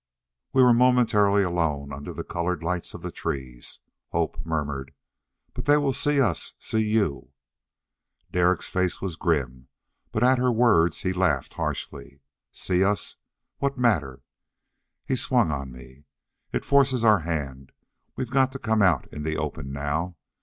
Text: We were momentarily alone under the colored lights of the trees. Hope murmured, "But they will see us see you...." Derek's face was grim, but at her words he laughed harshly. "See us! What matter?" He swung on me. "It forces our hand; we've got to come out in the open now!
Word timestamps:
We 0.51 0.63
were 0.63 0.73
momentarily 0.73 1.43
alone 1.43 1.93
under 1.93 2.11
the 2.11 2.23
colored 2.23 2.63
lights 2.63 2.95
of 2.95 3.03
the 3.03 3.11
trees. 3.11 3.81
Hope 4.09 4.43
murmured, 4.43 4.95
"But 5.53 5.65
they 5.65 5.77
will 5.77 5.93
see 5.93 6.19
us 6.19 6.53
see 6.57 6.79
you...." 6.83 7.33
Derek's 8.31 8.67
face 8.67 8.99
was 8.99 9.15
grim, 9.15 9.67
but 10.11 10.23
at 10.23 10.39
her 10.39 10.51
words 10.51 11.01
he 11.01 11.13
laughed 11.13 11.53
harshly. 11.53 12.19
"See 12.51 12.83
us! 12.83 13.17
What 13.59 13.77
matter?" 13.77 14.23
He 15.05 15.15
swung 15.15 15.51
on 15.51 15.71
me. 15.71 16.05
"It 16.51 16.65
forces 16.65 17.03
our 17.03 17.19
hand; 17.19 17.71
we've 18.15 18.31
got 18.31 18.51
to 18.53 18.57
come 18.57 18.81
out 18.81 19.05
in 19.13 19.21
the 19.21 19.37
open 19.37 19.71
now! 19.71 20.15